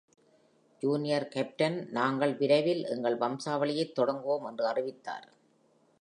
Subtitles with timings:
[0.81, 5.27] Junior captain, "நாங்கள் விரைவில் எங்கள் வம்சாவளியைத் தொடங்குவோம்" என்று அறிவித்தார்.